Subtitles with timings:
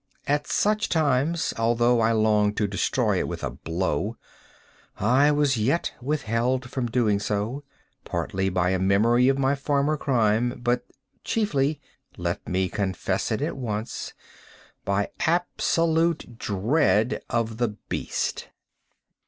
[0.25, 4.17] At such times, although I longed to destroy it with a blow,
[4.97, 6.89] I was yet withheld from so
[7.37, 7.61] doing,
[8.03, 10.83] partly by a memory of my former crime, but
[11.23, 18.47] chiefly—let me confess it at once—by absolute dread of the beast.